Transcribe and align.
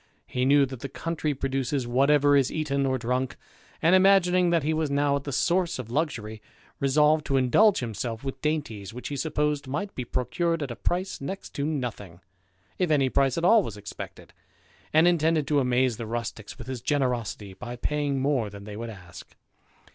He 0.25 0.45
knew 0.45 0.65
that 0.65 0.79
the 0.79 0.89
country 0.89 1.35
produces 1.35 1.85
whatever 1.85 2.35
is 2.35 2.51
eaten 2.51 2.87
or 2.87 2.97
drunk, 2.97 3.35
and, 3.83 3.93
imagining 3.93 4.49
that 4.49 4.63
he 4.63 4.73
was 4.73 4.89
now 4.89 5.15
at 5.15 5.25
the 5.25 5.31
source 5.31 5.77
ol 5.79 5.85
luxury, 5.89 6.41
resolved 6.79 7.23
to 7.27 7.37
indulge 7.37 7.81
himself 7.81 8.23
with 8.23 8.41
dainties 8.41 8.95
which 8.95 9.09
he 9.09 9.15
supposed 9.15 9.67
might 9.67 9.93
be 9.93 10.03
procured 10.03 10.63
at 10.63 10.71
a 10.71 10.75
price 10.75 11.21
next 11.21 11.51
to 11.53 11.67
nothing, 11.67 12.19
if 12.79 12.89
any 12.89 13.09
price 13.09 13.37
at 13.37 13.45
all 13.45 13.61
was 13.61 13.77
expected; 13.77 14.33
and 14.91 15.07
intended 15.07 15.45
to 15.45 15.59
amaze 15.59 15.97
the 15.97 16.07
rusticks 16.07 16.57
with 16.57 16.65
his 16.65 16.81
generosity, 16.81 17.53
by 17.53 17.75
paying 17.75 18.19
more 18.19 18.49
than 18.49 18.63
they 18.63 18.75
would 18.75 18.89
ask. 18.89 19.35